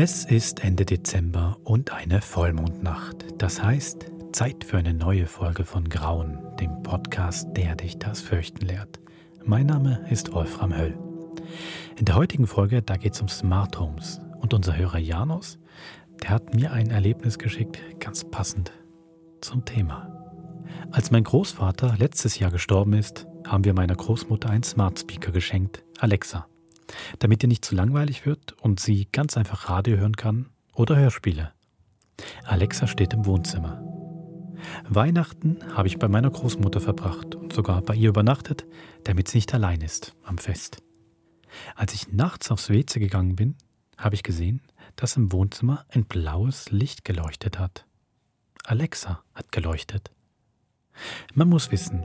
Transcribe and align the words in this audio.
Es 0.00 0.24
ist 0.24 0.62
Ende 0.62 0.84
Dezember 0.84 1.58
und 1.64 1.92
eine 1.92 2.20
Vollmondnacht. 2.20 3.26
Das 3.38 3.60
heißt, 3.60 4.06
Zeit 4.30 4.62
für 4.62 4.76
eine 4.76 4.94
neue 4.94 5.26
Folge 5.26 5.64
von 5.64 5.88
Grauen, 5.88 6.38
dem 6.60 6.84
Podcast, 6.84 7.48
der 7.56 7.74
dich 7.74 7.98
das 7.98 8.20
Fürchten 8.20 8.64
lehrt. 8.64 9.00
Mein 9.44 9.66
Name 9.66 10.06
ist 10.08 10.32
Wolfram 10.32 10.72
Höll. 10.72 10.96
In 11.96 12.04
der 12.04 12.14
heutigen 12.14 12.46
Folge, 12.46 12.80
da 12.80 12.96
geht 12.96 13.14
es 13.14 13.20
um 13.20 13.26
Smart 13.26 13.80
Homes. 13.80 14.20
Und 14.38 14.54
unser 14.54 14.76
Hörer 14.76 15.00
Janus, 15.00 15.58
der 16.22 16.30
hat 16.30 16.54
mir 16.54 16.70
ein 16.70 16.90
Erlebnis 16.90 17.36
geschickt, 17.36 17.80
ganz 17.98 18.22
passend 18.22 18.70
zum 19.40 19.64
Thema. 19.64 20.14
Als 20.92 21.10
mein 21.10 21.24
Großvater 21.24 21.96
letztes 21.98 22.38
Jahr 22.38 22.52
gestorben 22.52 22.92
ist, 22.92 23.26
haben 23.44 23.64
wir 23.64 23.74
meiner 23.74 23.96
Großmutter 23.96 24.48
einen 24.48 24.62
Smart 24.62 25.00
Speaker 25.00 25.32
geschenkt, 25.32 25.82
Alexa 25.98 26.46
damit 27.18 27.42
ihr 27.42 27.48
nicht 27.48 27.64
zu 27.64 27.74
langweilig 27.74 28.26
wird 28.26 28.52
und 28.60 28.80
sie 28.80 29.08
ganz 29.10 29.36
einfach 29.36 29.68
Radio 29.68 29.96
hören 29.96 30.16
kann 30.16 30.46
oder 30.74 30.96
Hörspiele. 30.96 31.52
Alexa 32.44 32.86
steht 32.86 33.12
im 33.12 33.26
Wohnzimmer. 33.26 33.82
Weihnachten 34.88 35.58
habe 35.74 35.88
ich 35.88 35.98
bei 35.98 36.08
meiner 36.08 36.30
Großmutter 36.30 36.80
verbracht 36.80 37.34
und 37.34 37.52
sogar 37.52 37.82
bei 37.82 37.94
ihr 37.94 38.08
übernachtet, 38.08 38.66
damit 39.04 39.28
sie 39.28 39.38
nicht 39.38 39.54
allein 39.54 39.80
ist 39.80 40.14
am 40.24 40.38
Fest. 40.38 40.82
Als 41.74 41.94
ich 41.94 42.12
nachts 42.12 42.50
aufs 42.50 42.68
WC 42.68 42.98
gegangen 42.98 43.36
bin, 43.36 43.56
habe 43.96 44.14
ich 44.14 44.22
gesehen, 44.22 44.62
dass 44.96 45.16
im 45.16 45.32
Wohnzimmer 45.32 45.84
ein 45.90 46.04
blaues 46.04 46.70
Licht 46.70 47.04
geleuchtet 47.04 47.58
hat. 47.58 47.86
Alexa 48.64 49.22
hat 49.34 49.52
geleuchtet. 49.52 50.10
Man 51.34 51.48
muss 51.48 51.70
wissen, 51.70 52.04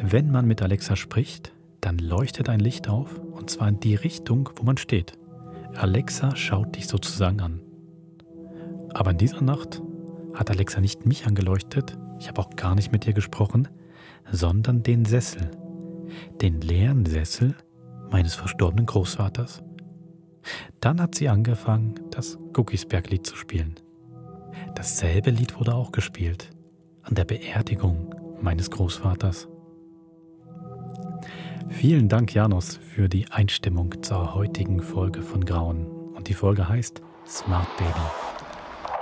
wenn 0.00 0.30
man 0.30 0.46
mit 0.46 0.62
Alexa 0.62 0.96
spricht, 0.96 1.52
dann 1.84 1.98
leuchtet 1.98 2.48
ein 2.48 2.60
Licht 2.60 2.88
auf, 2.88 3.18
und 3.18 3.50
zwar 3.50 3.68
in 3.68 3.78
die 3.78 3.94
Richtung, 3.94 4.48
wo 4.56 4.62
man 4.62 4.78
steht. 4.78 5.12
Alexa 5.74 6.34
schaut 6.34 6.76
dich 6.76 6.88
sozusagen 6.88 7.42
an. 7.42 7.60
Aber 8.94 9.10
in 9.10 9.18
dieser 9.18 9.42
Nacht 9.42 9.82
hat 10.32 10.50
Alexa 10.50 10.80
nicht 10.80 11.04
mich 11.04 11.26
angeleuchtet, 11.26 11.98
ich 12.18 12.28
habe 12.28 12.40
auch 12.40 12.50
gar 12.56 12.74
nicht 12.74 12.90
mit 12.90 13.06
ihr 13.06 13.12
gesprochen, 13.12 13.68
sondern 14.30 14.82
den 14.82 15.04
Sessel, 15.04 15.50
den 16.40 16.62
leeren 16.62 17.04
Sessel 17.04 17.54
meines 18.10 18.34
verstorbenen 18.34 18.86
Großvaters. 18.86 19.62
Dann 20.80 21.02
hat 21.02 21.14
sie 21.14 21.28
angefangen, 21.28 21.96
das 22.10 22.38
Guckisberg-Lied 22.54 23.26
zu 23.26 23.36
spielen. 23.36 23.74
Dasselbe 24.74 25.30
Lied 25.30 25.58
wurde 25.58 25.74
auch 25.74 25.92
gespielt 25.92 26.50
an 27.02 27.14
der 27.14 27.24
Beerdigung 27.24 28.14
meines 28.40 28.70
Großvaters. 28.70 29.48
Vielen 31.68 32.08
Dank, 32.08 32.34
Janos, 32.34 32.76
für 32.76 33.08
die 33.08 33.30
Einstimmung 33.30 34.02
zur 34.02 34.34
heutigen 34.34 34.80
Folge 34.80 35.22
von 35.22 35.44
Grauen. 35.44 35.86
Und 36.14 36.28
die 36.28 36.34
Folge 36.34 36.68
heißt 36.68 37.02
Smart 37.26 37.68
Baby. 37.76 37.90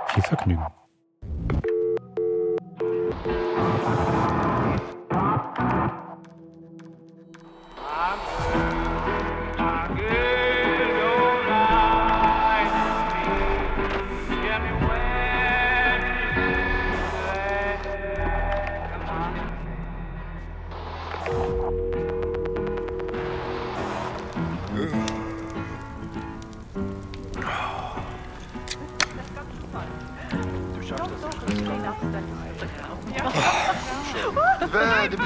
Viel 0.09 0.23
Vergnügen. 0.23 0.67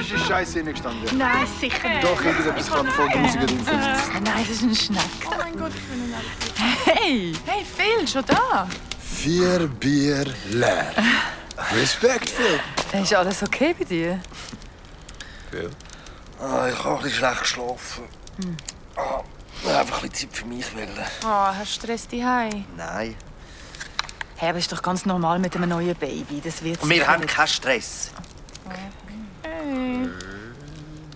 Du 0.08 0.14
bist 0.14 0.22
in 0.24 0.28
Scheiße 0.28 0.62
gestanden. 0.64 1.18
Nein, 1.18 1.46
sicher 1.60 1.88
nicht. 1.88 2.04
Doch, 2.04 2.22
irgendetwas 2.24 2.70
kann 2.70 2.86
von 2.90 3.08
der 3.08 3.18
Musik 3.18 3.40
drauf. 3.40 4.10
Nein, 4.14 4.24
das 4.48 4.48
ist 4.50 4.62
ein 4.62 4.74
Schneck. 4.74 5.00
Oh 5.26 5.34
mein 5.38 5.56
Gott, 5.58 5.72
ich 5.74 5.82
bin 5.82 6.06
nicht 6.06 6.84
Hey, 6.84 7.32
hey, 7.46 7.64
Phil, 7.64 8.06
schon 8.08 8.24
da? 8.26 8.68
Vier 9.00 9.66
Bier 9.68 10.24
leer. 10.50 10.92
Respekt, 11.74 12.30
Phil. 12.30 12.60
Ist 13.00 13.14
alles 13.14 13.42
okay 13.42 13.74
bei 13.78 13.84
dir? 13.84 14.20
Phil? 15.50 15.70
Ah, 16.40 16.68
ich 16.68 16.78
habe 16.84 16.96
ein 16.96 17.02
bisschen 17.02 17.18
schlecht 17.18 17.40
geschlafen. 17.40 18.04
Hm. 18.42 18.56
Ah, 18.96 19.78
einfach 19.80 20.02
ein 20.02 20.10
bisschen 20.10 20.30
Zeit 20.30 20.38
für 20.38 20.44
mich 20.46 20.74
wollen. 20.74 20.88
Oh, 21.24 21.26
hast 21.28 21.76
du 21.82 21.86
Stress 21.86 22.06
daheim? 22.08 22.64
Nein. 22.76 23.14
Hey, 24.36 24.50
aber 24.50 24.58
ist 24.58 24.70
doch 24.70 24.82
ganz 24.82 25.06
normal 25.06 25.38
mit 25.38 25.56
einem 25.56 25.70
neuen 25.70 25.94
Baby. 25.96 26.42
Das 26.44 26.62
wird 26.62 26.82
Und 26.82 26.90
wir 26.90 27.06
haben 27.06 27.22
nicht- 27.22 27.34
keinen 27.34 27.48
Stress. 27.48 28.10
Hey. 29.76 30.08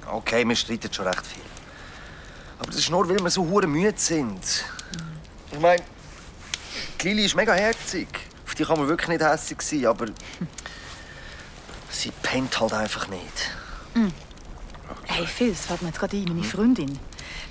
Okay, 0.07 0.47
wir 0.47 0.57
streiten 0.57 0.93
schon 0.93 1.07
recht 1.07 1.27
viel. 1.27 1.43
Aber 2.59 2.67
das 2.67 2.77
ist 2.77 2.91
nur, 2.91 3.09
weil 3.09 3.19
wir 3.19 3.31
so 3.31 3.47
hure 3.47 3.67
müde 3.67 3.95
sind. 3.97 4.65
Ich 5.51 5.59
meine, 5.59 5.83
die 7.01 7.09
Lili 7.09 7.25
ist 7.25 7.35
mega 7.35 7.55
herzig. 7.55 8.09
Auf 8.47 8.55
die 8.55 8.65
kann 8.65 8.79
man 8.79 8.89
wirklich 8.89 9.09
nicht 9.09 9.23
hässlich 9.23 9.63
sein, 9.63 9.87
aber 9.87 10.07
sie 11.91 12.11
pennt 12.23 12.61
halt 12.61 12.73
einfach 12.73 13.09
nicht. 13.09 13.51
Hey, 15.05 15.27
Phil, 15.27 15.51
das 15.51 15.67
fällt 15.67 15.83
mir 15.83 15.89
jetzt 15.89 16.01
gerade 16.01 16.17
ein. 16.17 16.25
Meine 16.25 16.45
Freundin. 16.45 16.99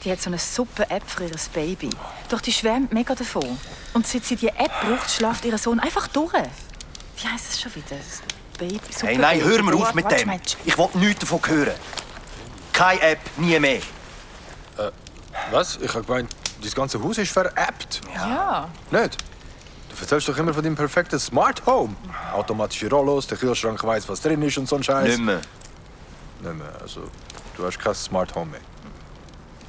Die 0.04 0.12
hat 0.12 0.22
so 0.22 0.30
eine 0.30 0.38
super 0.38 0.90
App 0.92 1.10
für 1.10 1.26
ihr 1.26 1.36
Baby. 1.54 1.90
Doch 2.30 2.42
die 2.42 2.54
schwärmt 2.54 2.94
mega 2.94 3.16
davon. 3.16 3.58
Und 3.94 4.08
seit 4.08 4.26
sie 4.26 4.36
diese 4.36 4.56
App 4.56 4.72
braucht, 4.82 5.10
schlaft 5.10 5.44
ihr 5.46 5.58
Sohn 5.58 5.80
einfach 5.80 6.08
durch. 6.08 6.34
Wie 6.34 7.28
heisst 7.28 7.50
es 7.50 7.62
schon 7.62 7.74
wieder? 7.76 7.98
Baby, 8.60 8.80
super 8.92 9.08
Hey, 9.08 9.18
nein, 9.18 9.40
Baby. 9.40 9.50
hör 9.50 9.64
mir 9.64 9.76
auf 9.76 9.94
mit 9.94 10.12
dem. 10.12 10.32
Ich 10.66 10.78
will 10.78 10.90
nichts 10.96 11.22
davon 11.22 11.40
hören. 11.48 11.76
Keine 12.74 13.02
App, 13.02 13.20
nie 13.38 13.60
mehr. 13.60 13.82
Was? 15.52 15.78
Ich 15.82 15.94
habe 15.94 16.04
gemeint, 16.04 16.30
das 16.62 16.76
ganze 16.76 17.02
Haus 17.02 17.18
ist 17.18 17.32
veräppt. 17.32 18.02
Ja. 18.14 18.70
Nicht? 18.92 19.18
Du 19.90 20.02
erzählst 20.02 20.28
doch 20.30 20.38
immer 20.38 20.54
von 20.54 20.64
deinem 20.64 20.76
perfekten 20.76 21.20
Smart 21.20 21.66
Home. 21.66 21.96
Automatische 22.34 22.90
Rollos, 22.90 23.28
der 23.28 23.38
Kühlschrank 23.38 23.84
weiß, 23.84 24.08
was 24.10 24.22
drin 24.22 24.42
ist 24.42 24.58
und 24.58 24.68
so 24.68 24.76
ein 24.76 24.84
Scheiß. 24.84 25.08
Nicht 25.08 25.20
mehr. 25.22 25.42
Nicht 26.42 26.56
mehr. 26.56 26.72
Also, 26.82 27.10
du 27.58 27.66
hast 27.66 27.80
kein 27.80 27.96
Smart 27.96 28.34
Home 28.36 28.52
mehr. 28.52 28.60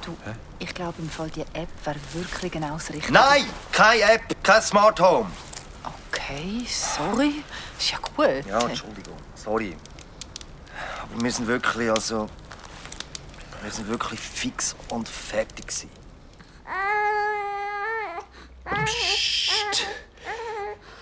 Du, 0.05 0.17
ich 0.59 0.73
glaube 0.73 0.95
im 0.99 1.09
Fall, 1.09 1.29
die 1.29 1.41
App 1.41 1.69
wäre 1.83 1.97
wirklich 2.13 2.51
genau 2.51 2.73
das 2.73 2.89
Richtige. 2.89 3.13
Nein, 3.13 3.45
keine 3.71 4.01
App, 4.03 4.21
kein 4.43 4.61
Smart 4.61 4.99
Home. 4.99 5.29
Okay, 6.11 6.65
sorry. 6.67 7.43
Ist 7.81 7.89
ja 7.89 7.97
gut. 7.97 8.45
Ja, 8.45 8.59
Entschuldigung, 8.59 9.17
sorry. 9.33 9.75
Aber 11.01 11.23
wir 11.23 11.31
sind 11.31 11.47
wirklich, 11.47 11.89
also... 11.89 12.27
Wir 13.63 13.71
sind 13.71 13.87
wirklich 13.87 14.19
fix 14.19 14.75
und 14.89 15.09
fertig 15.09 15.65
gewesen. 15.65 15.89
Psst. 18.85 19.87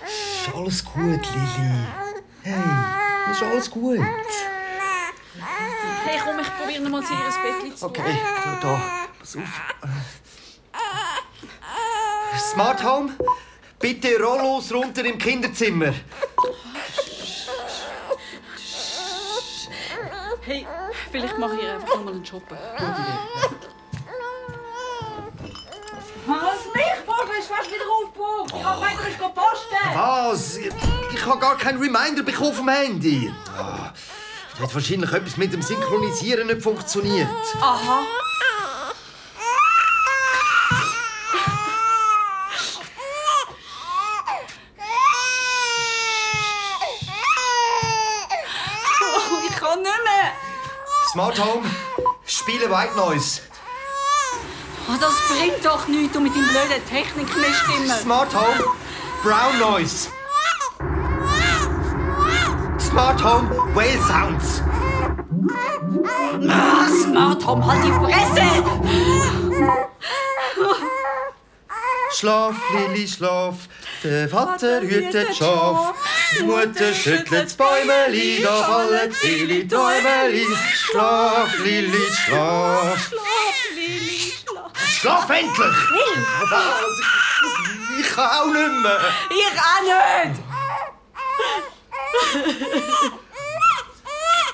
Ist 0.06 0.56
alles 0.56 0.85
gut, 0.85 1.03
Lili. 1.03 1.85
Hey, 2.44 3.31
ist 3.31 3.44
alles 3.44 3.69
gut. 3.69 4.00
Hey, 6.06 6.19
komm, 6.23 6.40
ich 6.40 6.57
probiere 6.57 6.81
noch 6.84 6.91
mal 6.91 7.03
zu 7.03 7.11
ihr 7.11 7.19
Bett 7.19 7.78
zu 7.78 7.88
Okay, 7.88 8.22
da, 8.41 8.57
da. 8.61 8.81
Pass 9.19 9.35
auf. 9.35 9.44
Smart 12.53 12.81
Home, 12.85 13.11
bitte 13.79 14.17
Rollos 14.17 14.73
runter 14.73 15.03
im 15.03 15.17
Kinderzimmer. 15.17 15.94
Hey, 20.50 20.66
vielleicht 21.12 21.38
mache 21.38 21.58
ich 21.62 21.70
einfach 21.70 21.88
noch 21.90 22.06
mal 22.06 22.14
einen 22.16 22.26
Shoppen. 22.26 22.58
Was? 26.26 26.66
Mich? 26.74 27.06
Papa 27.06 27.34
ist 27.38 27.47
fast 27.47 27.70
wieder 27.70 27.84
aufgebaut. 27.88 28.52
Ich 28.58 28.64
habe 28.64 28.82
weiter 28.82 29.08
ist 29.09 29.20
posten. 29.20 29.94
Was? 29.94 30.58
Ich, 30.58 30.73
ich 31.14 31.26
habe 31.28 31.40
gar 31.40 31.56
keinen 31.56 31.78
Reminder 31.78 32.23
bekommen 32.23 32.53
vom 32.53 32.68
Handy. 32.68 33.32
Ah, 33.56 33.94
da 34.58 34.64
hat 34.64 34.73
wahrscheinlich 34.73 35.14
etwas 35.14 35.38
mit 35.38 35.53
dem 35.53 35.62
Synchronisieren 35.62 36.47
nicht 36.47 36.64
funktioniert. 36.64 37.29
Aha. 37.62 38.00
Oh, 49.02 49.47
ich 49.47 49.56
kann 49.56 49.84
nicht 49.84 50.03
mehr. 50.03 50.20
Smart 51.20 51.38
Home, 51.38 51.70
spiele 52.26 52.70
White 52.70 52.96
Noise. 52.96 53.42
Oh, 54.88 54.96
das 55.02 55.16
bringt 55.28 55.66
doch 55.66 55.86
nichts, 55.90 56.14
du 56.14 56.22
mit 56.22 56.34
deinem 56.34 56.48
blöden 56.48 56.86
Technikmist 56.90 57.64
immer. 57.78 57.98
Smart 57.98 58.34
Home, 58.34 58.64
Brown 59.22 59.60
Noise. 59.60 60.08
Smart 62.80 63.22
Home, 63.22 63.50
Whale 63.74 64.02
Sounds. 64.08 64.62
Ah, 66.48 66.88
Smart 66.88 67.46
Home, 67.46 67.66
halt 67.68 67.84
die 67.84 67.92
Fresse! 67.92 68.64
Schlaf, 72.12 72.56
Lili, 72.74 73.06
schlaf. 73.06 73.56
Der 74.06 74.30
Vater 74.30 74.80
hütet 74.80 75.36
Schaf. 75.36 75.94
Mutter 76.43 76.93
schüttelt 76.93 77.46
das 77.46 77.53
Bäumeli, 77.53 78.41
da 78.43 78.64
fallen 78.64 79.11
viele 79.11 79.67
Träumeli. 79.67 80.46
Schlaf, 80.73 81.58
Lili, 81.64 82.11
schlaf. 82.26 83.11
Schlaf 84.99 85.29
endlich! 85.29 85.76
Ich 87.99 88.09
kann 88.09 88.29
auch 88.29 88.46
nicht 88.47 88.81
mehr. 88.81 88.99
Ich 89.29 89.59
auch 89.59 89.81
nicht! 90.28 90.40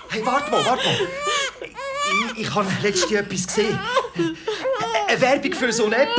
Hey, 0.10 0.26
warte 0.26 0.52
mal, 0.52 0.66
warte 0.66 0.86
mal. 0.86 1.08
Ich, 2.36 2.42
ich 2.42 2.56
habe 2.56 2.68
letztens 2.82 3.12
etwas 3.12 3.48
gesehen. 3.48 3.80
Eine 5.08 5.22
Werbung 5.22 5.54
für 5.54 5.74
so 5.74 5.86
eine 5.86 5.98
App. 5.98 6.10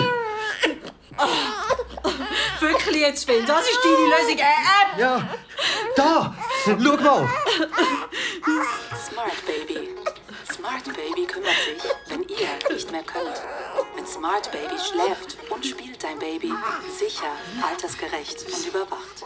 Wirklich 2.60 3.00
jetzt, 3.00 3.24
Phil, 3.26 3.44
das 3.44 3.68
ist 3.68 3.78
deine 3.84 3.96
Lösung. 3.96 4.38
Äh, 4.38 4.42
App! 4.42 4.98
Ja, 4.98 5.28
da. 5.94 6.34
Schau 6.64 6.76
mal. 6.76 7.28
Smart 9.08 9.46
Baby. 9.46 9.88
Smart 10.52 10.84
Baby 10.84 11.26
kümmert 11.26 11.54
sich, 11.64 11.90
wenn 12.08 12.22
ihr 12.22 12.74
nicht 12.74 12.90
mehr 12.90 13.02
könnt. 13.02 13.42
Mit 13.94 14.08
Smart 14.08 14.50
Baby 14.50 14.74
schläft 14.78 15.36
und 15.50 15.64
spielt 15.64 16.02
dein 16.02 16.18
Baby 16.18 16.52
sicher, 16.98 17.30
altersgerecht 17.62 18.44
und 18.46 18.66
überwacht. 18.66 19.24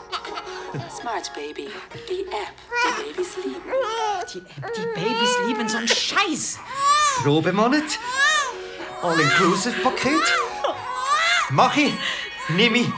Smart 0.94 1.32
Baby, 1.34 1.70
die 2.08 2.26
App, 2.26 2.54
die 2.84 3.02
Babys 3.02 3.36
lieben. 3.36 3.72
Die 4.76 5.00
Babys 5.00 5.38
lieben 5.46 5.68
so 5.68 5.78
einen 5.78 5.88
Scheiß. 5.88 6.58
Probemonat. 7.22 7.98
All-Inclusive-Paket. 9.02 10.22
Mach 11.50 11.76
ich. 11.76 11.94
Nimm 12.48 12.74
ich. 12.74 12.88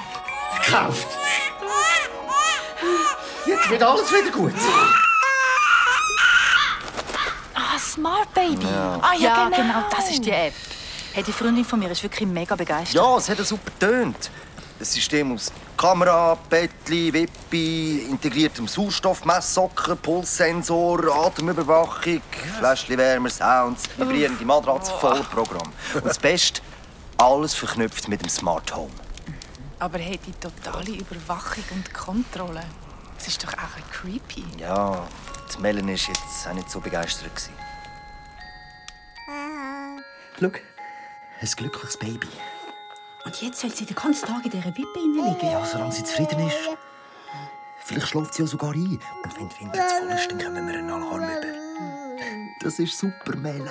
Gekauft. 0.65 1.07
Jetzt 3.47 3.71
wird 3.71 3.83
alles 3.83 4.11
wieder 4.13 4.31
gut. 4.31 4.53
Ah, 7.55 7.79
Smart 7.79 8.33
Baby. 8.35 8.67
Ah 8.67 9.15
ja, 9.19 9.49
genau. 9.49 9.85
das 9.91 10.11
ist 10.11 10.25
die 10.25 10.31
App. 10.31 10.55
Hey, 11.13 11.23
die 11.23 11.33
Freundin 11.33 11.65
von 11.65 11.79
mir 11.79 11.91
ist 11.91 12.03
wirklich 12.03 12.29
mega 12.29 12.55
begeistert. 12.55 12.95
Ja, 12.95 13.17
es 13.17 13.29
hat 13.29 13.39
super 13.39 13.71
tönt. 13.79 14.31
Ein 14.79 14.85
System 14.85 15.35
aus 15.35 15.53
Kamera, 15.77 16.37
Bettli, 16.49 17.13
Wippi, 17.13 18.07
integriertem 18.09 18.67
Sauerstoffmesssocken, 18.67 19.99
Pulssensor, 19.99 21.27
Atemüberwachung, 21.27 22.23
Fläschchenwärmer, 22.59 23.29
Sounds, 23.29 23.85
vibrierende 23.97 24.45
Matratze, 24.45 24.93
Vollprogramm. 25.01 25.73
Und 25.95 26.07
das 26.07 26.19
Beste, 26.19 26.63
alles 27.19 27.55
verknüpft 27.55 28.09
mit 28.09 28.23
dem 28.23 28.29
Smart 28.29 28.75
Home. 28.75 28.91
Aber 29.83 29.99
hey, 29.99 30.17
die 30.17 30.31
totale 30.31 30.93
Überwachung 30.93 31.65
und 31.73 31.93
Kontrolle. 31.93 32.63
Das 33.17 33.27
ist 33.27 33.43
doch 33.43 33.53
auch 33.55 33.77
ein 33.77 33.83
creepy. 33.91 34.45
Ja, 34.57 35.09
die 35.53 35.61
Melanie 35.61 35.99
war 35.99 36.15
jetzt 36.15 36.47
auch 36.47 36.55
nicht 36.55 36.71
so 36.71 36.79
begeistert. 36.79 37.35
gewesen. 37.35 37.53
Schau, 40.39 40.47
ein 40.47 41.49
glückliches 41.57 41.97
Baby. 41.97 42.29
Und 43.25 43.43
jetzt 43.43 43.61
soll 43.61 43.71
sie 43.71 43.85
den 43.85 43.97
ganzen 43.97 44.25
Tag 44.25 44.45
in 44.45 44.53
dieser 44.53 44.67
Wippe 44.67 45.01
liegen. 45.01 45.51
Ja, 45.51 45.67
solange 45.67 45.91
sie 45.91 46.05
zufrieden 46.05 46.47
ist. 46.47 46.57
Vielleicht 47.85 48.07
schläft 48.07 48.35
sie 48.35 48.43
ja 48.43 48.47
sogar 48.47 48.71
ein. 48.71 49.01
Und 49.25 49.37
wenn 49.37 49.49
die 49.49 49.61
Windel 49.63 49.89
zu 49.89 49.97
voll 49.97 50.09
ist, 50.11 50.31
dann 50.31 50.39
kommen 50.39 50.69
wir 50.69 50.79
einen 50.79 50.91
Alarm 50.91 51.25
über. 51.25 52.55
Das 52.61 52.79
ist 52.79 52.97
super, 52.97 53.35
Melle. 53.35 53.69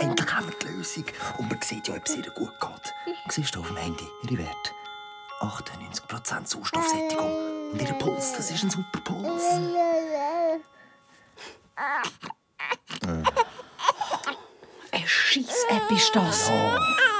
Endlich 0.00 0.34
haben 0.34 0.48
wir 0.48 0.58
die 0.58 0.66
Lösung. 0.66 1.04
Und 1.38 1.48
man 1.48 1.62
sieht 1.62 1.88
ja, 1.88 1.94
ob 1.94 2.06
es 2.06 2.14
ihr 2.14 2.30
gut 2.32 2.52
geht. 2.60 2.94
Siehst 3.30 3.54
du 3.54 3.60
auf 3.60 3.68
dem 3.68 3.78
Handy 3.78 4.06
ihre 4.24 4.36
Werte? 4.36 4.85
98% 5.40 6.46
Sauerstoffsättigung. 6.46 7.72
Und 7.72 7.80
ihr 7.80 7.92
Puls, 7.94 8.32
das 8.32 8.50
ist 8.50 8.62
ein 8.62 8.70
super 8.70 9.00
Puls. 9.04 9.42
Eine 14.92 15.06
Scheiss-App 15.06 15.90
ist 15.90 16.14
das. 16.14 16.48
Lililein. 16.48 17.15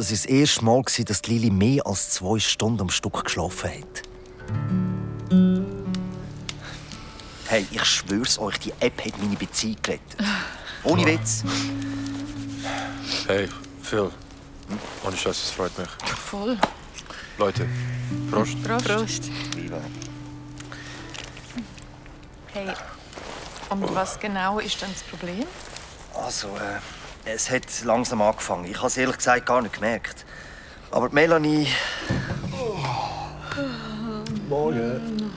Das 0.00 0.08
war 0.08 0.16
das 0.16 0.24
erste 0.24 0.64
Mal, 0.64 0.82
dass 0.82 1.22
Lili 1.24 1.50
mehr 1.50 1.86
als 1.86 2.12
zwei 2.12 2.38
Stunden 2.38 2.80
am 2.80 2.88
Stück 2.88 3.22
geschlafen 3.22 3.70
hat. 3.70 4.02
Hey, 7.46 7.66
ich 7.70 7.84
schwör's 7.84 8.38
euch, 8.38 8.58
die 8.60 8.72
App 8.80 9.04
hat 9.04 9.18
meine 9.18 9.36
Beziehung 9.36 9.76
gerettet. 9.82 10.16
Ohne 10.84 11.04
Witz. 11.04 11.44
Hey, 13.26 13.46
Phil. 13.82 14.10
Ohne 15.04 15.16
Scheiß, 15.18 15.36
es 15.36 15.50
freut 15.50 15.76
mich. 15.76 15.90
Voll. 16.16 16.58
Leute, 17.36 17.66
Prost. 18.30 18.62
Prost. 18.62 19.30
Viva. 19.54 19.82
Hey, 22.54 22.68
und 23.68 23.94
was 23.94 24.18
genau 24.18 24.60
ist 24.60 24.80
denn 24.80 24.88
das 24.94 25.02
Problem? 25.02 25.44
Also, 26.14 26.48
äh, 26.56 26.80
es 27.24 27.50
hat 27.50 27.64
langsam 27.84 28.22
angefangen. 28.22 28.64
Ich 28.66 28.76
habe 28.78 28.86
es 28.88 28.96
ehrlich 28.96 29.16
gesagt 29.16 29.46
gar 29.46 29.62
nicht 29.62 29.74
gemerkt. 29.74 30.24
Aber 30.90 31.08
die 31.08 31.14
Melanie. 31.14 31.66
Morgen. 34.48 35.30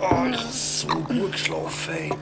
Oh, 0.00 0.26
ich 0.30 0.36
habe 0.38 0.52
so 0.52 0.86
gut 0.88 1.32
geschlafen. 1.32 1.94
Ey. 1.94 2.12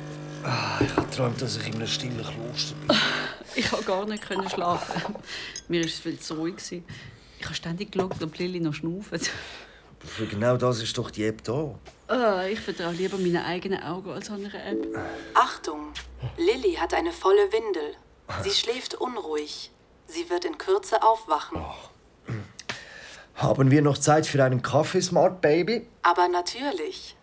Ah, 0.44 0.78
Ich 0.80 0.90
habe 0.96 1.06
geträumt, 1.06 1.40
dass 1.40 1.56
ich 1.56 1.66
in 1.68 1.74
einem 1.74 1.86
stillen 1.86 2.18
Kloster 2.22 2.74
bin. 2.86 2.96
Ich 3.54 3.68
konnte 3.68 3.84
gar 3.84 4.06
nicht 4.06 4.22
können 4.26 4.48
schlafen. 4.48 5.14
Mir 5.68 5.80
war 5.82 5.86
es 5.86 5.98
viel 5.98 6.18
zu 6.18 6.34
ruhig. 6.36 6.56
gewesen. 6.56 6.84
Ich 7.38 7.44
habe 7.44 7.54
ständig 7.54 7.92
geschaut, 7.92 8.22
ob 8.22 8.38
Lilly 8.38 8.60
noch 8.60 8.72
schnauft. 8.72 9.12
Aber 9.12 10.08
für 10.08 10.24
genau 10.26 10.56
das 10.56 10.82
ist 10.82 10.96
doch 10.96 11.10
die 11.10 11.26
App 11.26 11.44
da. 11.44 11.74
Ah, 12.12 12.46
ich 12.46 12.60
vertraue 12.60 12.92
lieber 12.92 13.16
meinen 13.16 13.38
eigenen 13.38 13.82
Augen 13.82 14.10
als 14.10 14.30
einer 14.30 14.52
App. 14.52 14.86
Achtung! 15.32 15.94
Lilly 16.36 16.74
hat 16.74 16.92
eine 16.92 17.10
volle 17.10 17.50
Windel. 17.52 17.94
Sie 18.42 18.50
schläft 18.50 18.94
unruhig. 18.96 19.70
Sie 20.06 20.28
wird 20.28 20.44
in 20.44 20.58
Kürze 20.58 21.02
aufwachen. 21.02 21.64
Haben 23.34 23.70
wir 23.70 23.80
noch 23.80 23.96
Zeit 23.96 24.26
für 24.26 24.44
einen 24.44 24.60
Kaffee, 24.60 25.00
Smart 25.00 25.40
Baby? 25.40 25.88
Aber 26.02 26.28
natürlich. 26.28 27.16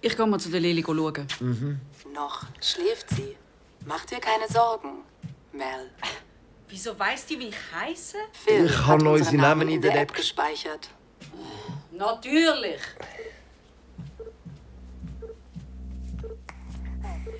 Ich 0.00 0.16
gehe 0.16 0.26
mal 0.26 0.40
zu 0.40 0.48
der 0.48 0.60
Lilly 0.60 0.82
schauen. 0.82 1.26
Noch 2.14 2.44
schläft 2.62 3.10
sie. 3.10 3.36
Mach 3.84 4.06
dir 4.06 4.20
keine 4.20 4.48
Sorgen, 4.48 5.02
Mel. 5.52 5.90
Wieso 6.68 6.98
weißt 6.98 7.28
du, 7.30 7.38
wie 7.40 7.48
ich 7.48 7.56
heiße? 7.74 8.16
Phil 8.32 8.64
Ich 8.64 8.86
habe 8.86 9.04
unseren 9.04 9.12
unsere 9.12 9.36
Namen 9.36 9.68
in 9.68 9.82
der 9.82 9.92
App 9.92 10.00
App 10.00 10.14
gespeichert. 10.14 10.88
Natürlich. 11.90 12.80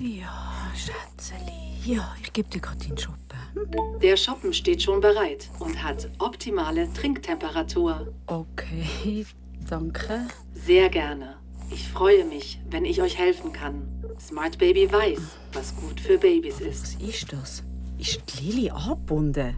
Ja, 0.03 0.73
Schätzeli. 0.75 1.53
Ja, 1.85 2.13
ich 2.21 2.33
gebe 2.33 2.49
dir 2.49 2.61
gerade 2.61 2.79
den 2.81 2.99
Shoppen. 2.99 3.21
Der 4.03 4.17
Shoppen 4.17 4.53
steht 4.53 4.83
schon 4.83 5.01
bereit 5.01 5.49
und 5.61 5.81
hat 5.81 6.11
optimale 6.19 6.93
Trinktemperatur. 6.93 8.13
Okay, 8.27 9.25
danke. 9.71 10.27
Sehr 10.55 10.89
gerne. 10.89 11.37
Ich 11.71 11.89
freue 11.89 12.25
mich, 12.25 12.61
wenn 12.69 12.85
ich 12.85 13.01
euch 13.01 13.17
helfen 13.17 13.53
kann. 13.53 13.87
Smart 14.19 14.59
Baby 14.59 14.91
weiß, 14.91 15.21
was 15.53 15.77
gut 15.77 16.01
für 16.01 16.19
Babys 16.19 16.59
ist. 16.61 16.97
Was 17.01 17.09
ist 17.09 17.33
das? 17.33 17.63
Ist 17.99 18.21
die 18.27 18.45
Lilly 18.51 18.71
angebunden? 18.71 19.57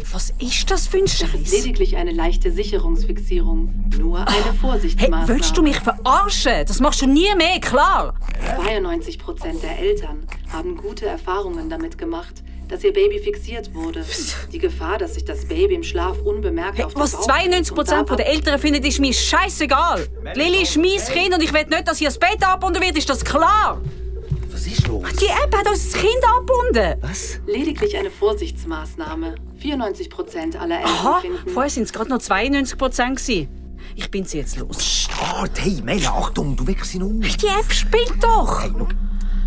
Hey, 0.00 0.06
was 0.12 0.32
ist 0.38 0.70
das 0.70 0.86
für 0.86 0.98
ein 0.98 1.04
ist 1.04 1.18
Scheiß? 1.18 1.50
lediglich 1.52 1.96
eine 1.96 2.12
leichte 2.12 2.50
Sicherungsfixierung. 2.50 3.90
Nur 3.98 4.18
eine 4.20 4.28
Hey, 4.30 4.42
Vorsichtsmaßnahme. 4.60 5.28
willst 5.28 5.56
du 5.56 5.62
mich 5.62 5.78
verarschen? 5.78 6.64
Das 6.66 6.80
machst 6.80 7.02
du 7.02 7.06
nie 7.06 7.28
mehr, 7.36 7.60
klar. 7.60 8.14
92 8.56 9.18
Prozent 9.18 9.62
der 9.62 9.78
Eltern 9.78 10.26
haben 10.52 10.76
gute 10.76 11.06
Erfahrungen 11.06 11.68
damit 11.68 11.98
gemacht, 11.98 12.42
dass 12.68 12.84
ihr 12.84 12.92
Baby 12.92 13.18
fixiert 13.18 13.74
wurde. 13.74 14.04
Die 14.52 14.58
Gefahr, 14.58 14.98
dass 14.98 15.14
sich 15.14 15.24
das 15.24 15.44
Baby 15.46 15.74
im 15.74 15.82
Schlaf 15.82 16.16
unbemerkt 16.22 16.78
Hey, 16.78 16.84
auf 16.84 16.94
den 16.94 17.00
was 17.02 17.12
Bauch 17.12 17.22
92 17.26 17.70
und 17.72 17.76
Prozent 17.76 18.10
der 18.18 18.26
Eltern 18.28 18.58
finden, 18.58 18.82
ist 18.84 19.00
mir 19.00 19.12
scheißegal. 19.12 20.06
Lilly 20.34 20.62
ist 20.62 20.76
mein 20.76 20.96
Kind 21.12 21.34
und 21.34 21.42
ich 21.42 21.52
will 21.52 21.64
nicht, 21.66 21.86
dass 21.88 22.00
ihr 22.00 22.08
das 22.08 22.18
Bett 22.18 22.42
abgebunden 22.42 22.82
wird. 22.82 22.96
Ist 22.96 23.10
das 23.10 23.24
klar? 23.24 23.80
Was 24.52 24.66
ist 24.66 24.86
los? 24.86 25.04
Die 25.20 25.26
App 25.26 25.54
hat 25.56 25.68
uns 25.68 25.90
das 25.90 26.00
Kind 26.00 26.22
angebunden. 26.36 26.94
Was? 27.02 27.40
Lediglich 27.46 27.96
eine 27.96 28.10
Vorsichtsmaßnahme. 28.10 29.34
94% 29.60 30.56
aller 30.56 30.84
Aha, 30.84 31.18
Eltern 31.18 31.36
finden... 31.36 31.50
vorher 31.50 31.70
sind 31.70 31.82
es 31.84 31.92
gerade 31.92 32.10
noch 32.10 32.18
92 32.18 32.78
Prozent. 32.78 33.18
gewesen. 33.18 33.48
Ich 33.96 34.10
bin 34.10 34.24
sie 34.24 34.38
jetzt 34.38 34.58
los. 34.58 34.84
Start! 34.84 35.58
Hey, 35.60 35.80
Mela, 35.82 36.10
Achtung, 36.10 36.56
du 36.56 36.66
weckst 36.66 36.94
ihn 36.94 37.02
um. 37.02 37.20
Die 37.20 37.46
App 37.46 37.70
spinnt 37.72 38.22
doch. 38.22 38.62
Hey, 38.62 38.70
schau, 38.72 38.88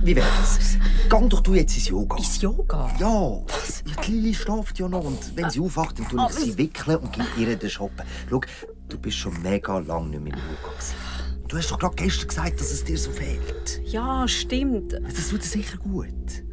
wie 0.03 0.15
wäre 0.15 0.27
das? 0.39 0.77
Gang 1.07 1.29
doch 1.29 1.39
du 1.39 1.53
jetzt 1.53 1.75
ins 1.75 1.87
Yoga. 1.87 2.17
Ins 2.17 2.41
Yoga? 2.41 2.91
Ja, 2.99 3.07
ja 3.09 4.01
die 4.05 4.11
Lili 4.11 4.33
schlaft 4.33 4.77
ja 4.79 4.87
noch. 4.89 5.03
Und 5.03 5.35
wenn 5.35 5.49
sie 5.49 5.59
aufwacht, 5.61 5.97
dann 5.99 6.07
tue 6.09 6.27
ich 6.29 6.35
sie 6.35 6.57
wickeln 6.57 6.97
und 6.97 7.13
gebe 7.13 7.27
ihr 7.37 7.55
den 7.55 7.69
Shoppen. 7.69 8.05
Schau, 8.29 8.41
du 8.89 8.97
bist 8.97 9.17
schon 9.17 9.41
mega 9.41 9.79
lange 9.79 10.09
nicht 10.09 10.23
mehr 10.23 10.33
im 10.33 10.39
Yoga. 10.39 10.73
gewesen. 10.73 10.95
Du 11.47 11.57
hast 11.57 11.71
doch 11.71 11.79
gerade 11.79 11.95
gestern 11.95 12.27
gesagt, 12.27 12.59
dass 12.59 12.71
es 12.71 12.83
dir 12.83 12.97
so 12.97 13.11
fehlt. 13.11 13.81
Ja, 13.85 14.27
stimmt. 14.27 14.93
Das 14.93 15.29
tut 15.29 15.41
dir 15.43 15.47
sicher 15.47 15.77
gut. 15.77 16.43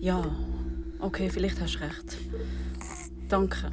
Ja, 0.00 0.24
okay, 1.00 1.28
vielleicht 1.30 1.60
hast 1.60 1.76
du 1.76 1.80
recht. 1.80 2.18
Danke. 3.28 3.70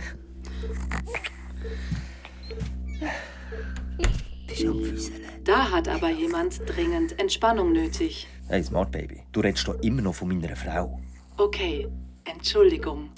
Bist 4.47 4.65
am 4.65 4.83
Füßeln? 4.83 5.21
Da 5.43 5.71
hat 5.71 5.87
aber 5.87 6.09
jemand 6.09 6.61
dringend 6.65 7.19
Entspannung 7.19 7.71
nötig. 7.71 8.27
Hey, 8.47 8.63
Smart 8.63 8.91
Baby, 8.91 9.23
du 9.31 9.41
redest 9.41 9.67
doch 9.67 9.79
immer 9.81 10.01
noch 10.01 10.15
von 10.15 10.27
meiner 10.27 10.55
Frau. 10.55 10.99
Okay, 11.37 11.87
Entschuldigung. 12.23 13.09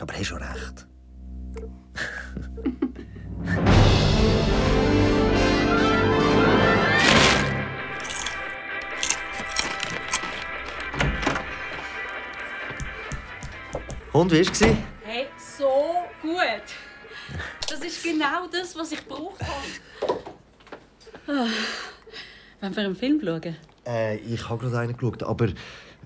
Aber 0.00 0.12
hast 0.14 0.26
schon 0.26 0.42
recht. 0.42 0.86
Und 14.18 14.32
wie 14.32 14.44
war 14.44 14.52
es? 14.52 14.60
Hey, 15.04 15.26
so 15.38 15.94
gut. 16.20 16.64
Das 17.70 17.78
ist 17.78 18.02
genau 18.02 18.48
das, 18.50 18.74
was 18.76 18.90
ich 18.90 19.06
brauche. 19.06 19.36
Ah. 21.28 21.46
Wollen 22.60 22.76
wir 22.76 22.84
einen 22.84 22.96
Film 22.96 23.20
schauen? 23.24 23.56
Äh, 23.86 24.16
ich 24.16 24.48
habe 24.48 24.58
gerade 24.58 24.78
einen 24.80 24.96
geschaut, 24.96 25.22
aber 25.22 25.46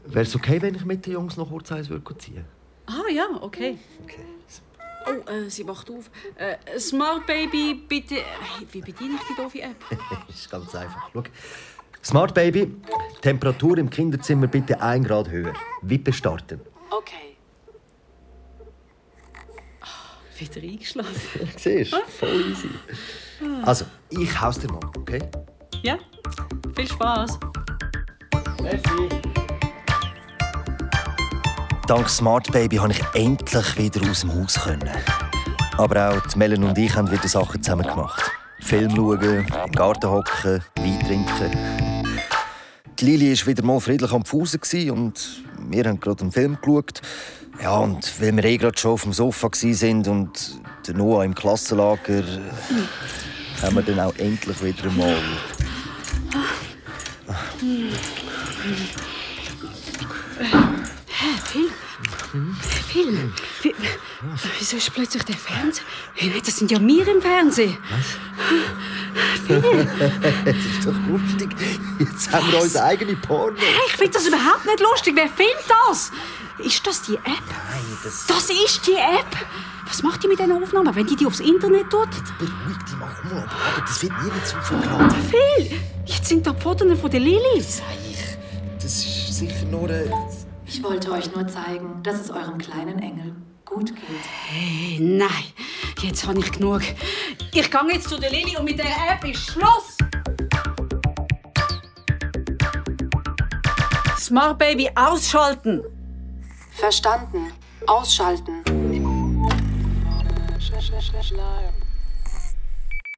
wäre 0.04 0.26
es 0.26 0.36
okay, 0.36 0.60
wenn 0.60 0.74
ich 0.74 0.84
mit 0.84 1.06
den 1.06 1.14
Jungs 1.14 1.38
noch 1.38 1.48
kurz 1.48 1.72
eins 1.72 1.88
würde 1.88 2.18
ziehen 2.18 2.44
Ah 2.84 3.10
ja, 3.10 3.28
okay. 3.40 3.78
Okay. 4.02 4.24
Oh, 5.06 5.30
äh, 5.30 5.48
sie 5.48 5.66
wacht 5.66 5.88
auf. 5.88 6.10
Äh, 6.36 6.78
Smart 6.78 7.26
Baby, 7.26 7.80
bitte. 7.88 8.16
Hey, 8.16 8.66
wie 8.72 8.82
bediene 8.82 9.14
ich 9.14 9.26
die 9.26 9.40
doofe 9.40 9.62
App? 9.62 9.82
Das 9.88 10.36
ist 10.36 10.50
ganz 10.50 10.74
einfach. 10.74 11.08
Schau. 11.14 11.22
Smart 12.04 12.34
Baby, 12.34 12.74
Temperatur 13.22 13.78
im 13.78 13.88
Kinderzimmer 13.88 14.48
bitte 14.48 14.82
1 14.82 15.06
Grad 15.08 15.30
höher. 15.30 15.54
Wippe 15.80 16.12
starten. 16.12 16.60
Okay. 16.90 17.31
Wieder 20.42 20.60
eingeschlafen. 20.68 21.48
Siehst 21.56 21.92
du? 21.92 21.96
Voll 22.18 22.50
easy. 22.50 22.68
Also, 23.64 23.84
ich 24.10 24.40
haus 24.40 24.58
dir 24.58 24.72
mal, 24.72 24.80
okay? 24.98 25.20
Ja, 25.84 25.96
viel 26.74 26.88
Spaß. 26.88 27.38
Dank 31.86 32.08
Smart 32.08 32.50
Baby 32.50 32.76
konnte 32.76 32.96
ich 32.98 33.20
endlich 33.20 33.78
wieder 33.78 34.10
aus 34.10 34.22
dem 34.22 34.34
Haus. 34.34 34.58
Können. 34.58 34.90
Aber 35.78 36.10
auch 36.10 36.26
die 36.26 36.38
Melen 36.38 36.64
und 36.64 36.76
ich 36.76 36.92
haben 36.96 37.08
wieder 37.08 37.28
Sachen 37.28 37.62
zusammen 37.62 37.86
gemacht. 37.86 38.28
Film 38.60 38.96
schauen, 38.96 39.46
im 39.46 39.72
Garten 39.72 40.10
hocken, 40.10 40.64
Wein 40.76 40.98
trinken. 41.06 42.04
Die 42.98 43.04
Lili 43.04 43.38
war 43.38 43.46
wieder 43.46 43.64
mal 43.64 43.80
friedlich 43.80 44.12
am 44.12 44.24
Fusen 44.24 44.90
und 44.90 45.42
wir 45.70 45.84
haben 45.84 46.00
gerade 46.00 46.22
einen 46.22 46.32
Film 46.32 46.58
geschaut. 46.60 47.00
Ja, 47.62 47.76
und 47.76 48.20
weil 48.20 48.34
wir 48.34 48.44
eh 48.44 48.56
gerade 48.56 48.76
schon 48.76 48.90
auf 48.90 49.02
dem 49.04 49.12
Sofa 49.12 49.46
waren 49.46 50.06
und 50.08 50.60
der 50.84 50.94
Noah 50.94 51.24
im 51.24 51.32
Klassenlager, 51.32 52.18
äh, 52.18 53.62
haben 53.62 53.76
wir 53.76 53.82
dann 53.82 54.00
auch 54.00 54.16
endlich 54.16 54.60
wieder 54.64 54.90
mal. 54.90 55.16
Phil? 61.44 61.70
Phil? 62.88 63.32
Wie, 63.62 63.74
wieso 64.58 64.76
ist 64.76 64.92
plötzlich 64.92 65.22
der 65.22 65.36
Fernseher? 65.36 65.84
Hey, 66.14 66.42
Das 66.44 66.56
sind 66.56 66.72
ja 66.72 66.80
wir 66.80 67.06
im 67.06 67.22
Fernsehen. 67.22 67.78
Das 69.46 70.56
ist 70.56 70.86
doch 70.86 70.94
lustig. 71.08 71.50
Jetzt 71.98 72.32
haben 72.32 72.50
wir 72.50 72.62
unsere 72.62 72.84
eigene 72.84 73.14
Porno. 73.16 73.58
Hey, 73.58 73.82
ich 73.86 73.92
finde 73.92 74.12
das 74.12 74.26
überhaupt 74.26 74.64
nicht 74.64 74.80
lustig. 74.80 75.14
Wer 75.14 75.28
filmt 75.28 75.64
das? 75.88 76.10
Ist 76.64 76.86
das 76.86 77.02
die 77.02 77.14
App? 77.16 77.24
Nein, 77.26 77.98
das 78.04 78.26
Das 78.26 78.48
ist 78.50 78.86
die 78.86 78.94
App. 78.94 79.36
Was 79.86 80.02
macht 80.02 80.22
die 80.22 80.28
mit 80.28 80.38
diesen 80.38 80.62
Aufnahmen, 80.62 80.94
wenn 80.94 81.06
die 81.06 81.16
die 81.16 81.26
aufs 81.26 81.40
Internet 81.40 81.90
tut? 81.90 82.08
beruhigt 82.38 82.88
dich 82.88 82.96
mal. 82.96 83.10
Mal, 83.24 83.42
aber 83.42 83.80
das 83.80 84.00
wird 84.02 84.12
niemand 84.22 84.46
zum 84.46 84.62
Verklagen. 84.62 85.10
Phil, 85.28 85.80
jetzt 86.06 86.26
sind 86.28 86.46
da 86.46 86.52
die 86.52 86.60
Fotos 86.60 87.00
von 87.00 87.10
den 87.10 87.22
Lilis. 87.22 87.82
Das 88.76 88.84
ist 88.84 89.38
sicher 89.38 89.66
nur 89.66 89.88
ein... 89.90 90.12
Ich 90.66 90.82
wollte 90.82 91.10
euch 91.12 91.34
nur 91.34 91.46
zeigen, 91.48 92.02
dass 92.02 92.20
es 92.20 92.30
eurem 92.30 92.58
kleinen 92.58 92.98
Engel 93.00 93.34
gut 93.64 93.94
geht. 93.94 94.24
Hey, 94.48 94.98
nein, 95.00 95.28
jetzt 96.00 96.26
habe 96.26 96.38
ich 96.38 96.52
genug. 96.52 96.82
Ich 97.52 97.70
gehe 97.70 97.80
jetzt 97.92 98.08
zu 98.08 98.18
der 98.18 98.30
Lili 98.30 98.56
und 98.56 98.64
mit 98.64 98.78
der 98.78 98.86
App 98.86 99.24
ist 99.24 99.50
Schluss. 99.50 99.98
Smart 104.18 104.58
Baby 104.58 104.88
ausschalten. 104.94 105.82
Verstanden. 106.82 107.52
Ausschalten. 107.86 108.64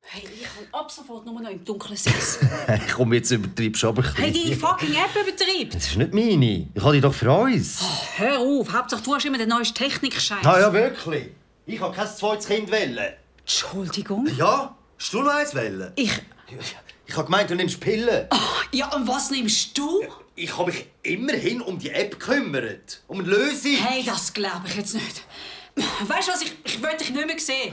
Hey, 0.02 0.28
ich 0.34 0.42
kann 0.42 0.66
ab 0.70 0.90
sofort 0.90 1.24
nur 1.24 1.40
noch 1.40 1.48
im 1.48 1.64
Dunkeln 1.64 1.96
sitzen. 1.96 2.50
Komm, 2.94 3.14
jetzt 3.14 3.30
übertreibst 3.30 3.82
du 3.82 3.88
aber 3.88 4.02
ein 4.04 4.14
Hey, 4.16 4.32
bisschen. 4.32 4.50
die 4.50 4.54
fucking 4.54 4.92
App 4.92 5.10
übertreibt. 5.14 5.74
Das 5.76 5.86
ist 5.86 5.96
nicht 5.96 6.12
meine. 6.12 6.68
Ich 6.74 6.82
habe 6.82 6.92
die 6.92 7.00
doch 7.00 7.14
für 7.14 7.32
uns. 7.32 7.80
Hör 8.16 8.38
auf, 8.38 8.70
Hauptsache 8.70 9.02
du 9.02 9.14
hast 9.14 9.24
immer 9.24 9.38
den 9.38 9.48
neuesten 9.48 9.76
Technik-Scheiß. 9.76 10.44
Ah 10.44 10.60
ja, 10.60 10.70
wirklich. 10.70 11.30
Ich 11.64 11.80
habe 11.80 11.96
kein 11.96 12.06
zweites 12.06 12.46
Kind 12.46 12.70
wählen. 12.70 13.14
Entschuldigung. 13.40 14.28
Ja? 14.36 14.76
Hast 14.98 15.10
du 15.14 15.22
noch 15.22 15.32
eins 15.32 15.54
wählen? 15.54 15.90
Ich. 15.96 16.12
Ich 17.06 17.16
habe 17.16 17.24
gemeint, 17.24 17.48
du 17.48 17.54
nimmst 17.54 17.80
Pillen. 17.80 18.28
Ja, 18.72 18.94
und 18.94 19.08
was 19.08 19.30
nimmst 19.30 19.76
du? 19.78 20.02
Ich 20.36 20.58
habe 20.58 20.72
mich 20.72 20.86
immerhin 21.02 21.60
um 21.60 21.78
die 21.78 21.90
App 21.90 22.18
gekümmert. 22.18 23.02
Um 23.06 23.20
eine 23.20 23.28
Lösung. 23.28 23.76
Hey, 23.76 24.02
das 24.04 24.32
glaube 24.32 24.66
ich 24.66 24.74
jetzt 24.76 24.94
nicht. 24.94 25.22
Weißt 25.76 26.28
du 26.28 26.32
was, 26.32 26.42
ich, 26.42 26.56
ich 26.64 26.82
will 26.82 26.96
dich 26.96 27.10
nicht 27.10 27.26
mehr 27.26 27.38
sehen. 27.38 27.72